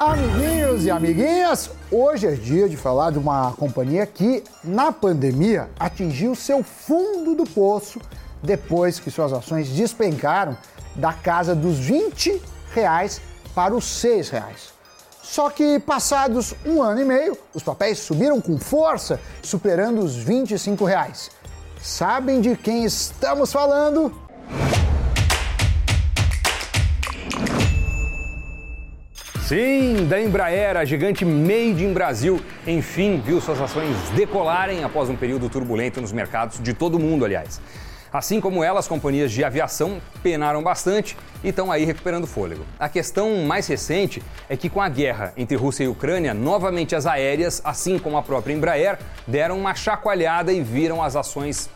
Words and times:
Amiguinhos 0.00 0.84
e 0.84 0.92
amiguinhas, 0.92 1.72
hoje 1.90 2.28
é 2.28 2.30
dia 2.30 2.68
de 2.68 2.76
falar 2.76 3.10
de 3.10 3.18
uma 3.18 3.50
companhia 3.54 4.06
que, 4.06 4.44
na 4.62 4.92
pandemia, 4.92 5.68
atingiu 5.76 6.36
seu 6.36 6.62
fundo 6.62 7.34
do 7.34 7.42
poço 7.42 8.00
depois 8.40 9.00
que 9.00 9.10
suas 9.10 9.32
ações 9.32 9.68
despencaram 9.70 10.56
da 10.94 11.12
casa 11.12 11.52
dos 11.52 11.80
20 11.80 12.40
reais 12.72 13.20
para 13.56 13.74
os 13.74 13.86
6 13.86 14.28
reais. 14.28 14.72
Só 15.20 15.50
que 15.50 15.80
passados 15.80 16.54
um 16.64 16.80
ano 16.80 17.00
e 17.00 17.04
meio, 17.04 17.36
os 17.52 17.64
papéis 17.64 17.98
subiram 17.98 18.40
com 18.40 18.56
força, 18.56 19.20
superando 19.42 20.00
os 20.00 20.14
25 20.14 20.84
reais. 20.84 21.28
Sabem 21.82 22.40
de 22.40 22.54
quem 22.54 22.84
estamos 22.84 23.52
falando? 23.52 24.27
Sim, 29.48 30.06
da 30.06 30.20
Embraer, 30.20 30.76
a 30.76 30.84
gigante 30.84 31.24
Made 31.24 31.82
in 31.82 31.94
Brasil, 31.94 32.38
enfim, 32.66 33.18
viu 33.24 33.40
suas 33.40 33.58
ações 33.58 33.96
decolarem 34.14 34.84
após 34.84 35.08
um 35.08 35.16
período 35.16 35.48
turbulento 35.48 36.02
nos 36.02 36.12
mercados 36.12 36.62
de 36.62 36.74
todo 36.74 36.96
o 36.96 37.00
mundo, 37.00 37.24
aliás. 37.24 37.58
Assim 38.12 38.42
como 38.42 38.62
ela, 38.62 38.78
as 38.78 38.86
companhias 38.86 39.32
de 39.32 39.42
aviação 39.42 40.02
penaram 40.22 40.62
bastante 40.62 41.16
e 41.42 41.48
estão 41.48 41.72
aí 41.72 41.86
recuperando 41.86 42.26
fôlego. 42.26 42.62
A 42.78 42.90
questão 42.90 43.46
mais 43.46 43.66
recente 43.66 44.22
é 44.50 44.56
que, 44.56 44.68
com 44.68 44.82
a 44.82 44.88
guerra 44.90 45.32
entre 45.34 45.56
Rússia 45.56 45.84
e 45.84 45.88
Ucrânia, 45.88 46.34
novamente 46.34 46.94
as 46.94 47.06
aéreas, 47.06 47.62
assim 47.64 47.98
como 47.98 48.18
a 48.18 48.22
própria 48.22 48.52
Embraer, 48.52 48.98
deram 49.26 49.58
uma 49.58 49.74
chacoalhada 49.74 50.52
e 50.52 50.60
viram 50.60 51.02
as 51.02 51.16
ações 51.16 51.70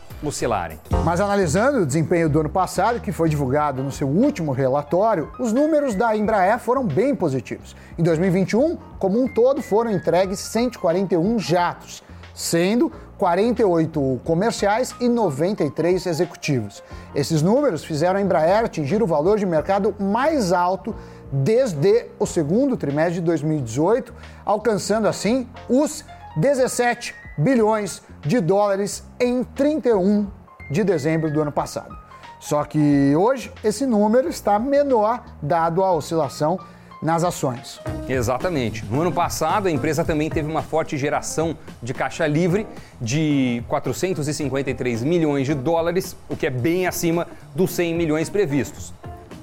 Mas 1.03 1.19
analisando 1.19 1.79
o 1.79 1.85
desempenho 1.85 2.29
do 2.29 2.39
ano 2.39 2.49
passado, 2.49 3.01
que 3.01 3.11
foi 3.11 3.27
divulgado 3.27 3.83
no 3.83 3.91
seu 3.91 4.07
último 4.07 4.51
relatório, 4.51 5.29
os 5.37 5.51
números 5.51 5.95
da 5.95 6.15
Embraer 6.15 6.59
foram 6.59 6.85
bem 6.85 7.13
positivos. 7.13 7.75
Em 7.97 8.03
2021, 8.03 8.77
como 8.97 9.21
um 9.21 9.27
todo, 9.27 9.61
foram 9.61 9.91
entregues 9.91 10.39
141 10.39 11.37
jatos, 11.39 12.01
sendo 12.33 12.91
48 13.17 14.21
comerciais 14.23 14.95
e 14.99 15.07
93 15.07 16.05
executivos. 16.05 16.83
Esses 17.13 17.41
números 17.41 17.83
fizeram 17.83 18.19
a 18.19 18.21
Embraer 18.21 18.65
atingir 18.65 19.03
o 19.03 19.07
valor 19.07 19.37
de 19.37 19.45
mercado 19.45 19.93
mais 19.99 20.51
alto 20.51 20.95
desde 21.31 22.05
o 22.19 22.25
segundo 22.25 22.77
trimestre 22.77 23.15
de 23.15 23.21
2018, 23.21 24.13
alcançando 24.45 25.07
assim 25.07 25.47
os 25.69 26.05
17 26.37 27.15
bilhões 27.37 28.01
de 28.25 28.39
dólares 28.39 29.03
em 29.19 29.43
31 29.43 30.27
de 30.69 30.83
dezembro 30.83 31.31
do 31.31 31.41
ano 31.41 31.51
passado. 31.51 31.95
Só 32.39 32.63
que 32.63 33.15
hoje 33.15 33.51
esse 33.63 33.85
número 33.85 34.27
está 34.27 34.59
menor 34.59 35.23
dado 35.41 35.83
a 35.83 35.91
oscilação 35.93 36.59
nas 37.01 37.23
ações. 37.23 37.79
Exatamente. 38.07 38.85
No 38.85 39.01
ano 39.01 39.11
passado, 39.11 39.67
a 39.67 39.71
empresa 39.71 40.03
também 40.03 40.29
teve 40.29 40.49
uma 40.49 40.61
forte 40.61 40.97
geração 40.97 41.57
de 41.81 41.93
caixa 41.93 42.25
livre 42.25 42.65
de 42.99 43.61
453 43.67 45.03
milhões 45.03 45.45
de 45.45 45.53
dólares, 45.53 46.15
o 46.29 46.35
que 46.35 46.47
é 46.47 46.49
bem 46.49 46.87
acima 46.87 47.27
dos 47.53 47.71
100 47.71 47.93
milhões 47.93 48.29
previstos. 48.29 48.93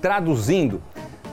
Traduzindo, 0.01 0.83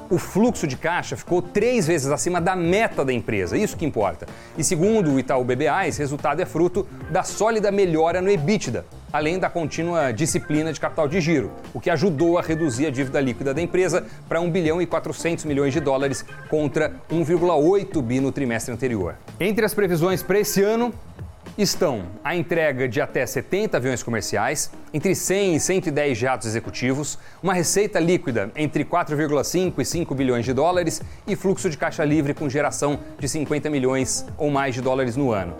o 0.10 0.18
fluxo 0.18 0.66
de 0.66 0.78
caixa 0.78 1.16
ficou 1.16 1.42
três 1.42 1.86
vezes 1.88 2.10
acima 2.10 2.40
da 2.40 2.56
meta 2.56 3.04
da 3.04 3.12
empresa, 3.12 3.58
isso 3.58 3.76
que 3.76 3.86
importa. 3.86 4.26
E 4.58 4.64
segundo 4.64 5.12
o 5.12 5.20
Itaú 5.20 5.44
BBA, 5.44 5.88
esse 5.88 6.00
resultado 6.00 6.42
é 6.42 6.46
fruto 6.46 6.88
da 7.10 7.24
sólida 7.24 7.72
melhora 7.72 8.22
no 8.22 8.30
EBITDA, 8.30 8.86
além 9.12 9.40
da 9.40 9.50
contínua 9.50 10.12
disciplina 10.12 10.72
de 10.72 10.80
capital 10.80 11.08
de 11.08 11.20
giro, 11.20 11.52
o 11.74 11.80
que 11.80 11.90
ajudou 11.90 12.38
a 12.38 12.42
reduzir 12.42 12.88
a 12.88 12.90
dívida 12.90 13.20
líquida 13.20 13.54
da 13.54 13.62
empresa 13.62 14.06
para 14.28 14.40
1 14.40 14.50
bilhão 14.50 14.82
e 14.82 14.86
400 14.86 15.46
milhões 15.46 15.74
de 15.74 15.80
dólares 15.80 16.26
contra 16.50 16.94
1,8 17.12 18.02
bi 18.02 18.20
no 18.20 18.32
trimestre 18.32 18.74
anterior. 18.74 19.16
Entre 19.40 19.66
as 19.66 19.74
previsões 19.74 20.24
para 20.24 20.40
esse 20.40 20.62
ano, 20.62 20.94
estão 21.58 22.04
a 22.24 22.36
entrega 22.36 22.88
de 22.88 23.02
até 23.02 23.26
70 23.26 23.78
aviões 23.78 24.04
comerciais, 24.04 24.72
entre 24.94 25.16
100 25.16 25.56
e 25.56 25.60
110 25.60 26.18
jatos 26.18 26.48
executivos, 26.48 27.18
uma 27.42 27.54
receita 27.54 28.00
líquida 28.00 28.52
entre 28.56 28.86
4,5 28.86 29.74
e 29.80 29.86
5 29.86 30.14
bilhões 30.14 30.46
de 30.46 30.54
dólares 30.54 31.02
e 31.26 31.36
fluxo 31.36 31.70
de 31.70 31.78
caixa 31.78 32.04
livre 32.04 32.34
com 32.34 32.48
geração 32.48 33.00
de 33.18 33.28
50 33.28 33.70
milhões 33.70 34.26
ou 34.38 34.52
mais 34.52 34.76
de 34.76 34.82
dólares 34.82 35.16
no 35.16 35.32
ano. 35.32 35.56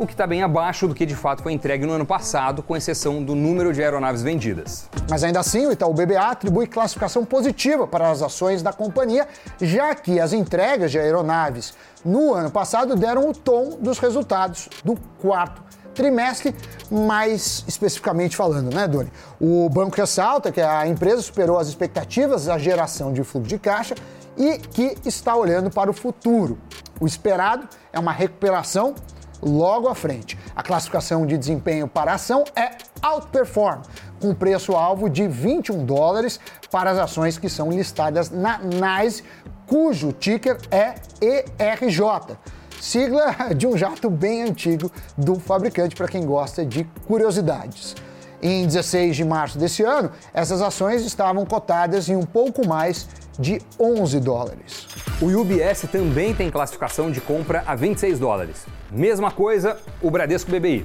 O 0.00 0.06
que 0.06 0.14
está 0.14 0.26
bem 0.26 0.42
abaixo 0.42 0.88
do 0.88 0.94
que 0.94 1.04
de 1.04 1.14
fato 1.14 1.42
foi 1.42 1.52
entregue 1.52 1.84
no 1.84 1.92
ano 1.92 2.06
passado, 2.06 2.62
com 2.62 2.74
exceção 2.74 3.22
do 3.22 3.34
número 3.34 3.70
de 3.70 3.82
aeronaves 3.82 4.22
vendidas. 4.22 4.88
Mas 5.10 5.22
ainda 5.22 5.40
assim, 5.40 5.66
o 5.66 5.72
Itaú 5.72 5.92
BBA 5.92 6.18
atribui 6.18 6.66
classificação 6.66 7.22
positiva 7.22 7.86
para 7.86 8.10
as 8.10 8.22
ações 8.22 8.62
da 8.62 8.72
companhia, 8.72 9.28
já 9.60 9.94
que 9.94 10.18
as 10.18 10.32
entregas 10.32 10.90
de 10.90 10.98
aeronaves 10.98 11.74
no 12.02 12.32
ano 12.32 12.50
passado 12.50 12.96
deram 12.96 13.28
o 13.28 13.34
tom 13.34 13.76
dos 13.78 13.98
resultados 13.98 14.70
do 14.82 14.96
quarto 15.20 15.62
trimestre, 15.92 16.54
mais 16.90 17.62
especificamente 17.68 18.34
falando, 18.34 18.74
né, 18.74 18.88
Doni? 18.88 19.12
O 19.38 19.68
banco 19.68 19.94
ressalta 19.94 20.50
que 20.50 20.62
a 20.62 20.86
empresa 20.86 21.20
superou 21.20 21.58
as 21.58 21.68
expectativas 21.68 22.46
da 22.46 22.56
geração 22.56 23.12
de 23.12 23.22
fluxo 23.22 23.50
de 23.50 23.58
caixa 23.58 23.94
e 24.34 24.56
que 24.56 24.96
está 25.04 25.36
olhando 25.36 25.70
para 25.70 25.90
o 25.90 25.92
futuro. 25.92 26.56
O 26.98 27.06
esperado 27.06 27.68
é 27.92 27.98
uma 27.98 28.12
recuperação 28.12 28.94
logo 29.42 29.88
à 29.88 29.94
frente. 29.94 30.38
A 30.54 30.62
classificação 30.62 31.26
de 31.26 31.36
desempenho 31.36 31.88
para 31.88 32.12
a 32.12 32.14
ação 32.14 32.44
é 32.54 32.70
Outperform, 33.02 33.82
com 34.20 34.34
preço-alvo 34.34 35.08
de 35.08 35.26
21 35.26 35.84
dólares 35.84 36.38
para 36.70 36.90
as 36.90 36.98
ações 36.98 37.38
que 37.38 37.48
são 37.48 37.70
listadas 37.70 38.30
na 38.30 38.58
NYSE, 38.58 39.24
cujo 39.66 40.12
ticker 40.12 40.58
é 40.70 40.94
ERJ, 41.20 42.36
sigla 42.80 43.54
de 43.54 43.66
um 43.66 43.76
jato 43.76 44.10
bem 44.10 44.42
antigo 44.42 44.90
do 45.16 45.38
fabricante 45.38 45.94
para 45.94 46.08
quem 46.08 46.24
gosta 46.24 46.64
de 46.64 46.84
curiosidades. 47.06 47.94
Em 48.42 48.66
16 48.66 49.16
de 49.16 49.24
março 49.24 49.58
desse 49.58 49.82
ano, 49.82 50.10
essas 50.32 50.62
ações 50.62 51.02
estavam 51.02 51.44
cotadas 51.44 52.08
em 52.08 52.16
um 52.16 52.24
pouco 52.24 52.66
mais 52.66 53.06
de 53.40 53.60
11 53.78 54.20
dólares. 54.20 54.86
O 55.20 55.26
UBS 55.26 55.86
também 55.90 56.34
tem 56.34 56.50
classificação 56.50 57.10
de 57.10 57.22
compra 57.22 57.64
a 57.66 57.74
26 57.74 58.18
dólares. 58.18 58.66
Mesma 58.90 59.30
coisa 59.30 59.78
o 60.02 60.10
Bradesco 60.10 60.50
BBI. 60.50 60.84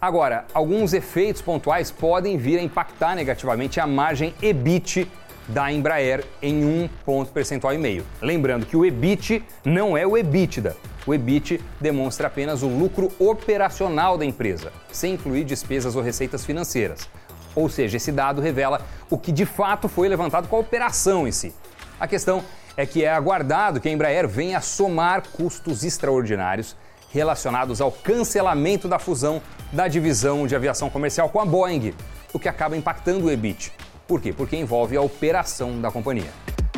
Agora, 0.00 0.46
alguns 0.54 0.94
efeitos 0.94 1.42
pontuais 1.42 1.90
podem 1.90 2.38
vir 2.38 2.58
a 2.58 2.62
impactar 2.62 3.14
negativamente 3.14 3.78
a 3.78 3.86
margem 3.86 4.34
EBIT 4.42 5.06
da 5.46 5.70
Embraer 5.70 6.24
em 6.40 6.64
um 6.64 6.88
ponto 7.04 7.30
percentual 7.30 7.74
e 7.74 7.78
meio. 7.78 8.04
Lembrando 8.20 8.64
que 8.64 8.76
o 8.76 8.84
EBIT 8.84 9.44
não 9.64 9.96
é 9.96 10.06
o 10.06 10.16
EBITDA. 10.16 10.76
O 11.06 11.12
EBIT 11.12 11.60
demonstra 11.80 12.28
apenas 12.28 12.62
o 12.62 12.68
lucro 12.68 13.12
operacional 13.18 14.16
da 14.16 14.24
empresa, 14.24 14.72
sem 14.90 15.14
incluir 15.14 15.44
despesas 15.44 15.94
ou 15.94 16.02
receitas 16.02 16.44
financeiras. 16.44 17.08
Ou 17.54 17.68
seja, 17.68 17.96
esse 17.98 18.10
dado 18.10 18.40
revela 18.40 18.80
o 19.10 19.18
que 19.18 19.30
de 19.30 19.44
fato 19.44 19.88
foi 19.88 20.08
levantado 20.08 20.48
com 20.48 20.56
a 20.56 20.60
operação 20.60 21.28
em 21.28 21.32
si. 21.32 21.52
A 21.98 22.06
questão 22.06 22.42
é 22.76 22.86
que 22.86 23.04
é 23.04 23.10
aguardado 23.10 23.80
que 23.80 23.88
a 23.88 23.92
Embraer 23.92 24.26
venha 24.28 24.60
somar 24.60 25.22
custos 25.32 25.84
extraordinários 25.84 26.76
relacionados 27.10 27.80
ao 27.80 27.92
cancelamento 27.92 28.88
da 28.88 28.98
fusão 28.98 29.40
da 29.70 29.86
divisão 29.86 30.46
de 30.46 30.56
aviação 30.56 30.88
comercial 30.88 31.28
com 31.28 31.40
a 31.40 31.44
Boeing, 31.44 31.94
o 32.32 32.38
que 32.38 32.48
acaba 32.48 32.76
impactando 32.76 33.26
o 33.26 33.30
EBIT. 33.30 33.72
Por 34.08 34.20
quê? 34.20 34.32
Porque 34.32 34.56
envolve 34.56 34.96
a 34.96 35.02
operação 35.02 35.80
da 35.80 35.90
companhia. 35.90 36.30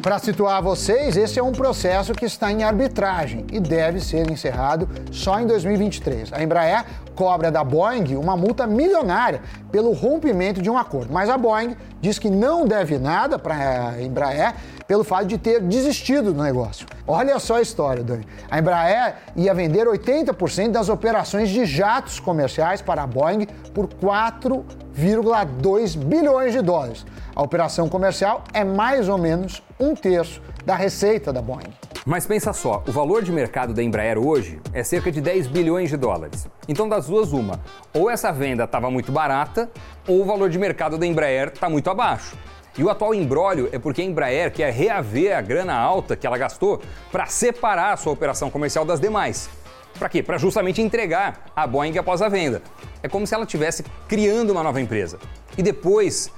Para 0.05 0.19
situar 0.19 0.63
vocês, 0.63 1.17
esse 1.17 1.39
é 1.39 1.43
um 1.43 1.53
processo 1.53 2.13
que 2.13 2.27
está 2.27 2.53
em 2.53 2.63
arbitragem 2.63 3.47
e 3.51 3.59
deve 3.59 4.01
ser 4.01 4.31
encerrado 4.31 4.87
só 5.11 5.41
em 5.41 5.47
2023. 5.47 6.31
A 6.31 6.43
Embraer 6.43 6.85
cobra 7.15 7.51
da 7.51 7.65
Boeing 7.65 8.15
uma 8.15 8.37
multa 8.37 8.67
milionária 8.67 9.41
pelo 9.73 9.93
rompimento 9.93 10.61
de 10.61 10.69
um 10.69 10.77
acordo, 10.77 11.11
mas 11.11 11.31
a 11.31 11.39
Boeing 11.39 11.75
diz 12.03 12.19
que 12.19 12.29
não 12.29 12.67
deve 12.67 12.99
nada 12.99 13.39
para 13.39 13.93
a 13.93 14.03
Embraer 14.03 14.55
pelo 14.87 15.05
fato 15.05 15.27
de 15.27 15.39
ter 15.39 15.61
desistido 15.61 16.33
do 16.33 16.43
negócio. 16.43 16.87
Olha 17.07 17.39
só 17.39 17.57
a 17.57 17.63
história, 17.63 18.03
Dani. 18.03 18.27
A 18.51 18.59
Embraer 18.59 19.17
ia 19.37 19.55
vender 19.55 19.87
80% 19.87 20.71
das 20.71 20.89
operações 20.89 21.51
de 21.51 21.65
jatos 21.65 22.21
comerciais 22.21 22.83
para 22.83 23.03
a 23.03 23.07
Boeing 23.07 23.47
por 23.73 23.87
4,2 23.87 25.97
bilhões 25.97 26.53
de 26.53 26.63
dólares. 26.63 27.07
A 27.35 27.43
operação 27.43 27.89
comercial 27.89 28.45
é 28.53 28.65
mais 28.65 29.09
ou 29.09 29.19
menos 29.19 29.63
um 29.79 29.95
terço 29.95 30.41
da 30.65 30.77
receita 30.77 31.33
da 31.33 31.43
Boeing. 31.43 31.73
Mas 32.07 32.27
pensa 32.27 32.53
só, 32.53 32.83
o 32.87 32.93
valor 32.93 33.23
de 33.23 33.33
mercado 33.33 33.73
da 33.73 33.83
Embraer 33.83 34.19
hoje 34.19 34.61
é 34.75 34.83
cerca 34.83 35.11
de 35.11 35.23
10 35.23 35.47
bilhões 35.47 35.89
de 35.89 35.97
dólares. 35.97 36.47
Então, 36.69 36.87
das 36.87 37.07
duas, 37.07 37.33
uma. 37.33 37.59
Ou 37.95 38.11
essa 38.11 38.31
venda 38.31 38.65
estava 38.65 38.91
muito 38.91 39.11
barata, 39.11 39.71
ou 40.07 40.21
o 40.21 40.25
valor 40.25 40.51
de 40.51 40.59
mercado 40.59 40.99
da 40.99 41.07
Embraer 41.07 41.53
está 41.55 41.71
muito 41.71 41.89
abaixo. 41.89 42.37
E 42.77 42.83
o 42.83 42.91
atual 42.91 43.15
embrólio 43.15 43.69
é 43.73 43.79
porque 43.79 44.03
a 44.03 44.05
Embraer 44.05 44.53
quer 44.53 44.73
reaver 44.73 45.37
a 45.37 45.41
grana 45.41 45.75
alta 45.75 46.17
que 46.17 46.27
ela 46.27 46.37
gastou 46.37 46.81
para 47.13 47.27
separar 47.27 47.93
a 47.93 47.97
sua 47.97 48.13
operação 48.13 48.51
comercial 48.51 48.85
das 48.85 48.99
demais. 49.01 49.49
Para 49.97 50.09
quê? 50.09 50.23
Para 50.25 50.39
justamente 50.39 50.83
entregar 50.83 51.53
a 51.55 51.67
Boeing 51.69 51.97
após 51.99 52.21
a 52.21 52.29
venda. 52.29 52.63
É 53.01 53.09
como 53.09 53.27
se 53.27 53.35
ela 53.35 53.45
estivesse 53.45 53.85
criando 54.09 54.51
uma 54.51 54.63
nova 54.63 54.81
empresa. 54.81 55.21
E 55.57 55.63
depois 55.63 56.33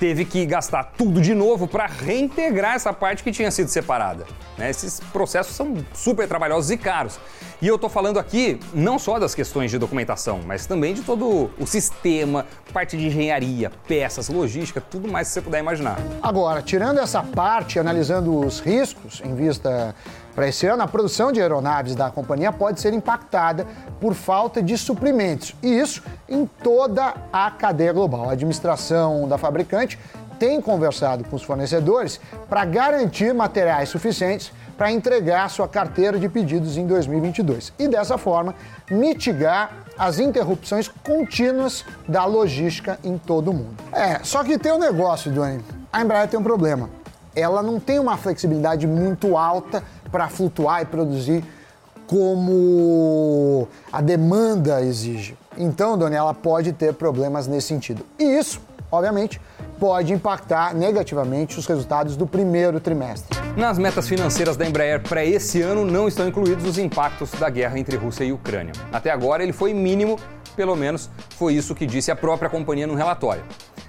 teve 0.00 0.24
que 0.24 0.46
gastar 0.46 0.94
tudo 0.96 1.20
de 1.20 1.34
novo 1.34 1.68
para 1.68 1.84
reintegrar 1.84 2.74
essa 2.74 2.90
parte 2.90 3.22
que 3.22 3.30
tinha 3.30 3.50
sido 3.50 3.68
separada. 3.68 4.24
Né? 4.56 4.70
Esses 4.70 4.98
processos 4.98 5.54
são 5.54 5.76
super 5.92 6.26
trabalhosos 6.26 6.70
e 6.70 6.78
caros. 6.78 7.20
E 7.60 7.68
eu 7.68 7.74
estou 7.74 7.90
falando 7.90 8.18
aqui 8.18 8.58
não 8.72 8.98
só 8.98 9.18
das 9.18 9.34
questões 9.34 9.70
de 9.70 9.76
documentação, 9.76 10.40
mas 10.46 10.64
também 10.64 10.94
de 10.94 11.02
todo 11.02 11.50
o 11.58 11.66
sistema, 11.66 12.46
parte 12.72 12.96
de 12.96 13.08
engenharia, 13.08 13.70
peças, 13.86 14.30
logística, 14.30 14.80
tudo 14.80 15.06
mais 15.06 15.28
que 15.28 15.34
você 15.34 15.42
puder 15.42 15.58
imaginar. 15.58 15.98
Agora, 16.22 16.62
tirando 16.62 16.98
essa 16.98 17.22
parte, 17.22 17.78
analisando 17.78 18.34
os 18.34 18.58
riscos 18.58 19.20
em 19.22 19.34
vista 19.34 19.94
para 20.34 20.48
esse 20.48 20.66
ano, 20.66 20.82
a 20.82 20.88
produção 20.88 21.32
de 21.32 21.40
aeronaves 21.40 21.94
da 21.94 22.10
companhia 22.10 22.52
pode 22.52 22.80
ser 22.80 22.92
impactada 22.92 23.66
por 24.00 24.14
falta 24.14 24.62
de 24.62 24.76
suprimentos, 24.78 25.54
e 25.62 25.78
isso 25.78 26.02
em 26.28 26.46
toda 26.46 27.14
a 27.32 27.50
cadeia 27.50 27.92
global. 27.92 28.28
A 28.28 28.32
administração 28.32 29.28
da 29.28 29.36
fabricante 29.36 29.98
tem 30.38 30.60
conversado 30.60 31.22
com 31.24 31.36
os 31.36 31.42
fornecedores 31.42 32.18
para 32.48 32.64
garantir 32.64 33.34
materiais 33.34 33.90
suficientes 33.90 34.50
para 34.80 34.90
entregar 34.90 35.50
sua 35.50 35.68
carteira 35.68 36.18
de 36.18 36.26
pedidos 36.26 36.78
em 36.78 36.86
2022 36.86 37.70
e 37.78 37.86
dessa 37.86 38.16
forma 38.16 38.54
mitigar 38.90 39.84
as 39.98 40.18
interrupções 40.18 40.88
contínuas 40.88 41.84
da 42.08 42.24
logística 42.24 42.98
em 43.04 43.18
todo 43.18 43.50
o 43.50 43.52
mundo. 43.52 43.76
É, 43.92 44.20
só 44.24 44.42
que 44.42 44.58
tem 44.58 44.72
um 44.72 44.78
negócio, 44.78 45.30
Johnny. 45.30 45.62
A 45.92 46.00
Embraer 46.00 46.26
tem 46.26 46.40
um 46.40 46.42
problema. 46.42 46.88
Ela 47.36 47.62
não 47.62 47.78
tem 47.78 47.98
uma 47.98 48.16
flexibilidade 48.16 48.86
muito 48.86 49.36
alta 49.36 49.84
para 50.10 50.28
flutuar 50.28 50.82
e 50.82 50.84
produzir 50.84 51.44
como 52.06 53.68
a 53.92 54.00
demanda 54.00 54.82
exige. 54.82 55.36
Então, 55.56 55.96
Doni, 55.96 56.16
ela 56.16 56.34
pode 56.34 56.72
ter 56.72 56.92
problemas 56.94 57.46
nesse 57.46 57.68
sentido. 57.68 58.04
E 58.18 58.24
isso, 58.24 58.60
obviamente, 58.90 59.40
pode 59.78 60.12
impactar 60.12 60.74
negativamente 60.74 61.58
os 61.58 61.66
resultados 61.66 62.16
do 62.16 62.26
primeiro 62.26 62.80
trimestre. 62.80 63.38
Nas 63.56 63.78
metas 63.78 64.08
financeiras 64.08 64.56
da 64.56 64.66
Embraer 64.66 65.00
para 65.00 65.24
esse 65.24 65.62
ano 65.62 65.84
não 65.84 66.08
estão 66.08 66.26
incluídos 66.26 66.64
os 66.64 66.78
impactos 66.78 67.30
da 67.32 67.48
guerra 67.48 67.78
entre 67.78 67.96
Rússia 67.96 68.24
e 68.24 68.32
Ucrânia. 68.32 68.72
Até 68.92 69.10
agora 69.10 69.42
ele 69.42 69.52
foi 69.52 69.72
mínimo, 69.72 70.18
pelo 70.56 70.74
menos 70.74 71.08
foi 71.36 71.54
isso 71.54 71.74
que 71.74 71.86
disse 71.86 72.10
a 72.10 72.16
própria 72.16 72.50
companhia 72.50 72.86
no 72.86 72.94
relatório. 72.94 73.44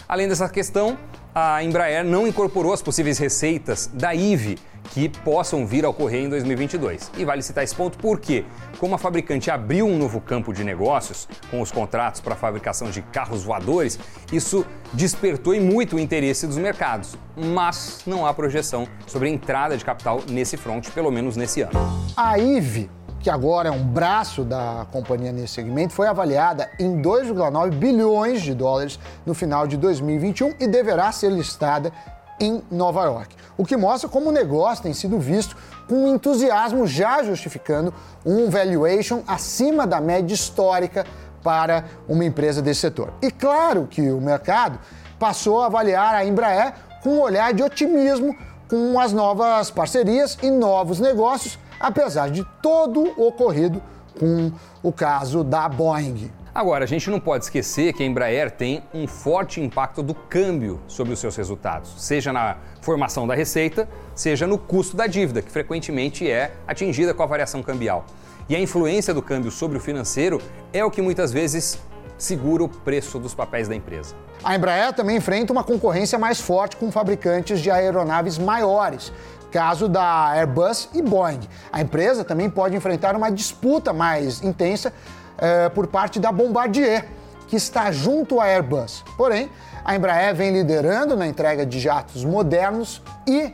Além 0.07 0.27
dessa 0.27 0.47
questão, 0.47 0.97
a 1.33 1.63
Embraer 1.63 2.06
não 2.06 2.27
incorporou 2.27 2.73
as 2.73 2.81
possíveis 2.81 3.18
receitas 3.18 3.89
da 3.94 4.13
IVE 4.13 4.59
que 4.91 5.09
possam 5.09 5.65
vir 5.65 5.85
a 5.85 5.89
ocorrer 5.89 6.23
em 6.23 6.29
2022. 6.29 7.11
E 7.17 7.25
vale 7.25 7.41
citar 7.41 7.63
esse 7.63 7.75
ponto 7.75 7.97
porque, 7.97 8.45
como 8.77 8.95
a 8.95 8.97
fabricante 8.97 9.49
abriu 9.49 9.88
um 9.88 9.97
novo 9.97 10.21
campo 10.21 10.53
de 10.53 10.63
negócios 10.63 11.27
com 11.49 11.61
os 11.61 11.71
contratos 11.71 12.21
para 12.21 12.33
a 12.33 12.38
fabricação 12.38 12.89
de 12.91 13.01
carros 13.01 13.43
voadores, 13.43 13.97
isso 14.31 14.65
despertou 14.93 15.59
muito 15.59 15.95
o 15.95 15.99
interesse 15.99 16.45
dos 16.45 16.57
mercados. 16.57 17.17
Mas 17.35 18.01
não 18.05 18.25
há 18.25 18.33
projeção 18.33 18.88
sobre 19.07 19.29
a 19.29 19.31
entrada 19.31 19.77
de 19.77 19.83
capital 19.83 20.21
nesse 20.29 20.57
fronte, 20.57 20.91
pelo 20.91 21.09
menos 21.09 21.35
nesse 21.35 21.61
ano. 21.61 21.71
A 22.15 22.37
IVE 22.37 22.89
que 23.21 23.29
agora 23.29 23.69
é 23.69 23.71
um 23.71 23.83
braço 23.83 24.44
da 24.44 24.87
companhia 24.91 25.31
nesse 25.31 25.53
segmento, 25.53 25.94
foi 25.94 26.07
avaliada 26.07 26.71
em 26.79 27.01
2,9 27.01 27.69
bilhões 27.69 28.41
de 28.41 28.55
dólares 28.55 28.99
no 29.25 29.35
final 29.35 29.67
de 29.67 29.77
2021 29.77 30.55
e 30.59 30.67
deverá 30.67 31.11
ser 31.11 31.29
listada 31.29 31.94
em 32.41 32.61
Nova 32.69 33.05
York. 33.05 33.33
O 33.57 33.65
que 33.65 33.77
mostra 33.77 34.09
como 34.09 34.29
o 34.29 34.31
negócio 34.31 34.83
tem 34.83 34.93
sido 34.93 35.17
visto 35.19 35.55
com 35.88 36.07
entusiasmo, 36.07 36.85
já 36.85 37.23
justificando 37.23 37.93
um 38.25 38.49
valuation 38.49 39.21
acima 39.27 39.88
da 39.88 40.01
média 40.01 40.33
histórica 40.33 41.05
para 41.43 41.85
uma 42.07 42.25
empresa 42.25 42.61
desse 42.61 42.81
setor. 42.81 43.13
E 43.21 43.31
claro 43.31 43.88
que 43.89 44.11
o 44.11 44.19
mercado 44.19 44.79
passou 45.17 45.61
a 45.61 45.67
avaliar 45.67 46.15
a 46.15 46.25
Embraer 46.25 46.73
com 47.01 47.11
um 47.11 47.21
olhar 47.21 47.53
de 47.53 47.63
otimismo 47.63 48.35
com 48.67 48.99
as 48.99 49.13
novas 49.13 49.71
parcerias 49.71 50.37
e 50.41 50.49
novos 50.49 50.99
negócios 50.99 51.57
apesar 51.81 52.29
de 52.29 52.45
todo 52.61 53.01
o 53.17 53.27
ocorrido 53.27 53.81
com 54.19 54.51
o 54.83 54.91
caso 54.94 55.44
da 55.44 55.67
Boeing. 55.67 56.31
Agora, 56.53 56.83
a 56.83 56.88
gente 56.88 57.09
não 57.09 57.18
pode 57.18 57.45
esquecer 57.45 57.94
que 57.94 58.03
a 58.03 58.06
Embraer 58.06 58.51
tem 58.51 58.83
um 58.94 59.07
forte 59.07 59.62
impacto 59.62 60.03
do 60.03 60.13
câmbio 60.13 60.81
sobre 60.86 61.13
os 61.13 61.19
seus 61.19 61.38
resultados, 61.38 61.94
seja 61.98 62.33
na 62.33 62.57
formação 62.81 63.25
da 63.25 63.33
receita, 63.33 63.88
seja 64.13 64.45
no 64.45 64.57
custo 64.57 64.98
da 64.98 65.07
dívida, 65.07 65.42
que 65.42 65.50
frequentemente 65.50 66.30
é 66.30 66.51
atingida 66.68 67.13
com 67.13 67.24
a 67.24 67.25
variação 67.25 67.63
cambial. 67.63 68.06
E 68.50 68.56
a 68.56 68.59
influência 68.59 69.13
do 69.13 69.21
câmbio 69.21 69.50
sobre 69.50 69.77
o 69.77 69.80
financeiro 69.80 70.42
é 70.74 70.83
o 70.83 70.92
que 70.92 71.01
muitas 71.01 71.31
vezes 71.31 71.80
segura 72.18 72.65
o 72.65 72.68
preço 72.68 73.18
dos 73.18 73.33
papéis 73.33 73.69
da 73.69 73.75
empresa. 73.75 74.13
A 74.44 74.54
Embraer 74.54 74.92
também 74.92 75.15
enfrenta 75.15 75.54
uma 75.54 75.63
concorrência 75.63 76.19
mais 76.19 76.42
forte 76.42 76.75
com 76.75 76.92
fabricantes 76.92 77.62
de 77.62 77.71
aeronaves 77.71 78.38
maiores, 78.38 79.13
caso 79.51 79.88
da 79.88 80.31
Airbus 80.31 80.89
e 80.94 81.01
Boeing. 81.01 81.39
A 81.71 81.81
empresa 81.81 82.25
também 82.25 82.50
pode 82.50 82.75
enfrentar 82.75 83.15
uma 83.15 83.31
disputa 83.31 83.94
mais 83.94 84.44
intensa 84.44 84.92
eh, 85.41 85.69
por 85.69 85.88
parte 85.88 86.19
da 86.19 86.31
Bombardier, 86.31 87.07
que 87.47 87.55
está 87.55 87.91
junto 87.91 88.39
à 88.39 88.45
Airbus. 88.45 89.03
Porém, 89.17 89.49
a 89.83 89.95
Embraer 89.95 90.35
vem 90.35 90.53
liderando 90.53 91.17
na 91.17 91.27
entrega 91.27 91.65
de 91.65 91.79
jatos 91.79 92.23
modernos 92.23 93.01
e 93.27 93.53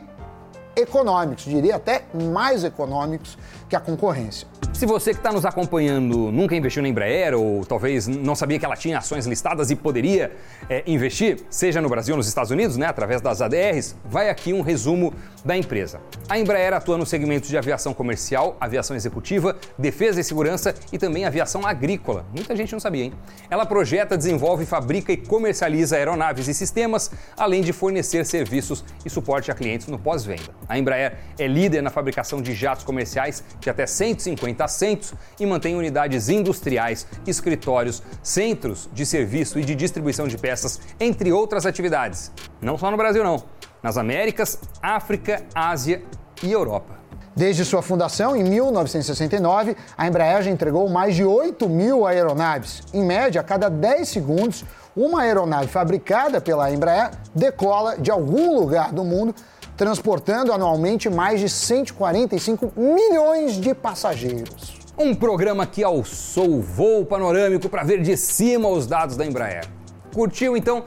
econômicos, 0.76 1.44
diria 1.44 1.76
até 1.76 2.04
mais 2.14 2.62
econômicos 2.62 3.36
que 3.68 3.76
a 3.76 3.80
concorrência. 3.80 4.48
Se 4.72 4.86
você 4.86 5.10
que 5.10 5.18
está 5.18 5.32
nos 5.32 5.44
acompanhando 5.44 6.30
nunca 6.30 6.54
investiu 6.54 6.82
na 6.82 6.88
Embraer 6.88 7.34
ou 7.34 7.64
talvez 7.66 8.06
não 8.06 8.34
sabia 8.34 8.58
que 8.58 8.64
ela 8.64 8.76
tinha 8.76 8.98
ações 8.98 9.26
listadas 9.26 9.70
e 9.70 9.76
poderia 9.76 10.32
é, 10.68 10.84
investir, 10.86 11.40
seja 11.50 11.80
no 11.80 11.88
Brasil 11.88 12.14
ou 12.14 12.16
nos 12.16 12.28
Estados 12.28 12.50
Unidos, 12.50 12.76
né, 12.76 12.86
através 12.86 13.20
das 13.20 13.42
ADRs, 13.42 13.96
vai 14.04 14.30
aqui 14.30 14.52
um 14.52 14.60
resumo 14.60 15.12
da 15.44 15.56
empresa. 15.56 16.00
A 16.28 16.38
Embraer 16.38 16.72
atua 16.72 16.96
no 16.96 17.04
segmento 17.04 17.48
de 17.48 17.58
aviação 17.58 17.92
comercial, 17.92 18.56
aviação 18.60 18.94
executiva, 18.94 19.56
defesa 19.76 20.20
e 20.20 20.24
segurança 20.24 20.74
e 20.92 20.98
também 20.98 21.24
aviação 21.24 21.66
agrícola. 21.66 22.24
Muita 22.34 22.54
gente 22.54 22.72
não 22.72 22.80
sabia, 22.80 23.04
hein? 23.04 23.12
Ela 23.50 23.66
projeta, 23.66 24.16
desenvolve, 24.16 24.64
fabrica 24.64 25.12
e 25.12 25.16
comercializa 25.16 25.96
aeronaves 25.96 26.46
e 26.46 26.54
sistemas, 26.54 27.10
além 27.36 27.62
de 27.62 27.72
fornecer 27.72 28.24
serviços 28.24 28.84
e 29.04 29.10
suporte 29.10 29.50
a 29.50 29.54
clientes 29.54 29.88
no 29.88 29.98
pós-venda. 29.98 30.54
A 30.68 30.78
Embraer 30.78 31.18
é 31.38 31.46
líder 31.46 31.82
na 31.82 31.90
fabricação 31.90 32.40
de 32.40 32.52
jatos 32.54 32.84
comerciais 32.84 33.42
de 33.60 33.70
até 33.70 33.86
150 33.86 34.64
assentos 34.64 35.14
e 35.38 35.46
mantém 35.46 35.76
unidades 35.76 36.28
industriais, 36.28 37.06
escritórios, 37.26 38.02
centros 38.22 38.88
de 38.92 39.04
serviço 39.04 39.58
e 39.58 39.64
de 39.64 39.74
distribuição 39.74 40.28
de 40.28 40.38
peças, 40.38 40.80
entre 40.98 41.32
outras 41.32 41.66
atividades. 41.66 42.30
Não 42.60 42.78
só 42.78 42.90
no 42.90 42.96
Brasil, 42.96 43.22
não. 43.24 43.42
Nas 43.82 43.96
Américas, 43.96 44.58
África, 44.82 45.44
Ásia 45.54 46.02
e 46.42 46.50
Europa. 46.52 46.98
Desde 47.38 47.64
sua 47.64 47.82
fundação, 47.82 48.34
em 48.34 48.42
1969, 48.42 49.76
a 49.96 50.08
Embraer 50.08 50.42
já 50.42 50.50
entregou 50.50 50.88
mais 50.88 51.14
de 51.14 51.24
8 51.24 51.68
mil 51.68 52.04
aeronaves. 52.04 52.82
Em 52.92 53.04
média, 53.04 53.40
a 53.40 53.44
cada 53.44 53.68
10 53.68 54.08
segundos, 54.08 54.64
uma 54.96 55.22
aeronave 55.22 55.68
fabricada 55.68 56.40
pela 56.40 56.72
Embraer 56.72 57.12
decola 57.32 57.96
de 57.96 58.10
algum 58.10 58.58
lugar 58.58 58.92
do 58.92 59.04
mundo 59.04 59.32
transportando 59.78 60.52
anualmente 60.52 61.08
mais 61.08 61.40
de 61.40 61.48
145 61.48 62.72
milhões 62.76 63.52
de 63.52 63.72
passageiros. 63.72 64.76
Um 64.98 65.14
programa 65.14 65.64
que 65.64 65.84
alçou 65.84 66.56
o 66.56 66.60
voo 66.60 67.06
panorâmico 67.06 67.68
para 67.68 67.84
ver 67.84 68.02
de 68.02 68.16
cima 68.16 68.68
os 68.68 68.88
dados 68.88 69.16
da 69.16 69.24
Embraer. 69.24 69.64
Curtiu? 70.12 70.56
Então, 70.56 70.84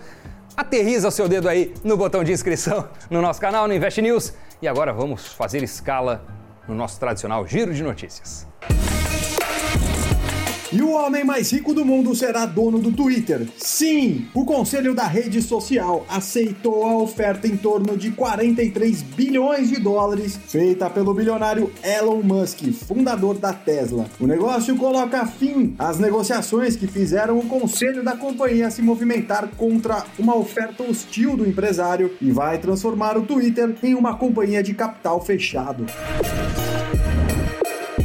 aterriza 0.57 1.09
seu 1.09 1.29
dedo 1.29 1.47
aí 1.47 1.73
no 1.85 1.95
botão 1.95 2.21
de 2.21 2.33
inscrição 2.33 2.89
no 3.09 3.21
nosso 3.21 3.39
canal, 3.39 3.65
no 3.65 3.73
Invest 3.73 4.01
News. 4.01 4.33
E 4.61 4.67
agora 4.67 4.91
vamos 4.91 5.27
fazer 5.27 5.63
escala 5.63 6.25
no 6.67 6.75
nosso 6.75 6.99
tradicional 6.99 7.47
giro 7.47 7.73
de 7.73 7.81
notícias. 7.81 8.45
E 10.73 10.81
o 10.81 10.91
homem 10.91 11.25
mais 11.25 11.51
rico 11.51 11.73
do 11.73 11.83
mundo 11.83 12.15
será 12.15 12.45
dono 12.45 12.79
do 12.79 12.93
Twitter. 12.93 13.45
Sim, 13.57 14.27
o 14.33 14.45
conselho 14.45 14.95
da 14.95 15.03
rede 15.05 15.41
social 15.41 16.05
aceitou 16.07 16.85
a 16.85 16.95
oferta 16.95 17.45
em 17.45 17.57
torno 17.57 17.97
de 17.97 18.11
43 18.11 19.01
bilhões 19.01 19.67
de 19.67 19.81
dólares 19.81 20.39
feita 20.47 20.89
pelo 20.89 21.13
bilionário 21.13 21.69
Elon 21.83 22.21
Musk, 22.23 22.71
fundador 22.87 23.37
da 23.37 23.51
Tesla. 23.51 24.05
O 24.17 24.25
negócio 24.25 24.73
coloca 24.77 25.25
fim 25.25 25.75
às 25.77 25.99
negociações 25.99 26.77
que 26.77 26.87
fizeram 26.87 27.37
o 27.37 27.47
conselho 27.47 28.01
da 28.01 28.15
companhia 28.15 28.71
se 28.71 28.81
movimentar 28.81 29.49
contra 29.57 30.05
uma 30.17 30.37
oferta 30.37 30.83
hostil 30.83 31.35
do 31.35 31.45
empresário 31.45 32.15
e 32.21 32.31
vai 32.31 32.57
transformar 32.59 33.17
o 33.17 33.23
Twitter 33.23 33.75
em 33.83 33.93
uma 33.93 34.15
companhia 34.15 34.63
de 34.63 34.73
capital 34.73 35.19
fechado. 35.19 35.85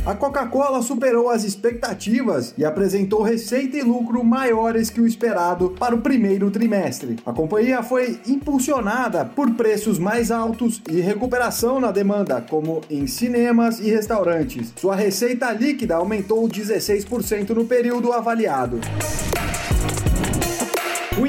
A 0.07 0.15
Coca-Cola 0.15 0.83
superou 0.83 1.29
as 1.29 1.43
expectativas 1.43 2.55
e 2.57 2.65
apresentou 2.65 3.23
receita 3.23 3.77
e 3.77 3.83
lucro 3.83 4.23
maiores 4.23 4.89
que 4.89 5.01
o 5.01 5.07
esperado 5.07 5.71
para 5.71 5.97
o 5.97 6.01
primeiro 6.01 6.49
trimestre. 6.49 7.17
A 7.27 7.33
companhia 7.33 7.83
foi 7.83 8.21
impulsionada 8.25 9.25
por 9.25 9.51
preços 9.57 9.99
mais 9.99 10.31
altos 10.31 10.81
e 10.89 11.01
recuperação 11.01 11.81
na 11.81 11.91
demanda, 11.91 12.41
como 12.41 12.83
em 12.89 13.09
cinemas 13.09 13.81
e 13.81 13.91
restaurantes. 13.91 14.73
Sua 14.77 14.95
receita 14.95 15.51
líquida 15.51 15.97
aumentou 15.97 16.49
16% 16.49 17.51
no 17.51 17.65
período 17.65 18.13
avaliado. 18.13 18.79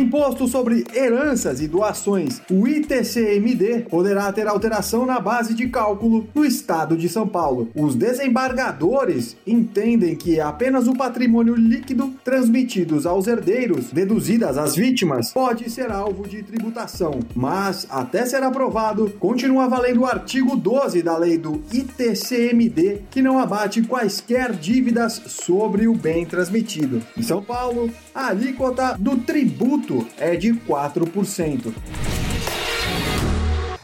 Imposto 0.07 0.47
sobre 0.47 0.85
heranças 0.95 1.59
e 1.59 1.67
doações, 1.67 2.41
o 2.49 2.65
ITCMD, 2.65 3.87
poderá 3.89 4.31
ter 4.31 4.47
alteração 4.47 5.05
na 5.05 5.19
base 5.19 5.53
de 5.53 5.67
cálculo 5.67 6.29
no 6.33 6.45
estado 6.45 6.95
de 6.95 7.09
São 7.09 7.27
Paulo. 7.27 7.67
Os 7.75 7.93
desembargadores 7.93 9.35
entendem 9.45 10.15
que 10.15 10.39
apenas 10.39 10.87
o 10.87 10.95
patrimônio 10.95 11.55
líquido 11.55 12.13
transmitidos 12.23 13.05
aos 13.05 13.27
herdeiros, 13.27 13.91
deduzidas 13.91 14.57
as 14.57 14.77
vítimas, 14.77 15.33
pode 15.33 15.69
ser 15.69 15.91
alvo 15.91 16.25
de 16.25 16.41
tributação. 16.41 17.19
Mas, 17.35 17.85
até 17.89 18.25
ser 18.25 18.43
aprovado, 18.43 19.09
continua 19.19 19.67
valendo 19.67 20.03
o 20.03 20.05
artigo 20.05 20.55
12 20.55 21.01
da 21.01 21.17
lei 21.17 21.37
do 21.37 21.61
ITCMD, 21.69 23.01
que 23.11 23.21
não 23.21 23.37
abate 23.37 23.81
quaisquer 23.81 24.53
dívidas 24.53 25.21
sobre 25.27 25.85
o 25.85 25.93
bem 25.93 26.25
transmitido. 26.25 27.03
Em 27.17 27.21
São 27.21 27.43
Paulo, 27.43 27.91
a 28.15 28.27
alíquota 28.27 28.95
do 28.97 29.17
tributo 29.17 29.97
é 30.17 30.35
de 30.35 30.53
4%. 30.53 31.73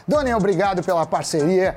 Doni, 0.06 0.34
obrigado 0.34 0.82
pela 0.82 1.06
parceria 1.06 1.76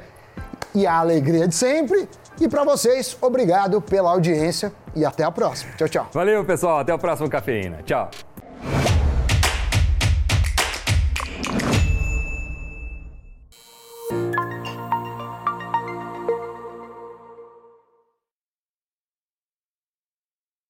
e 0.76 0.86
a 0.86 0.96
alegria 0.96 1.48
de 1.48 1.56
sempre. 1.56 2.08
E 2.40 2.48
para 2.48 2.64
vocês, 2.64 3.18
obrigado 3.20 3.82
pela 3.82 4.12
audiência 4.12 4.72
e 4.96 5.04
até 5.06 5.24
a 5.24 5.32
próxima. 5.32 5.72
Tchau, 5.76 5.88
tchau. 5.88 6.08
Valeu, 6.14 6.46
pessoal. 6.46 6.80
Até 6.80 6.94
o 6.94 7.00
próximo 7.00 7.30
Cafeína. 7.30 7.82
Tchau. 7.84 8.12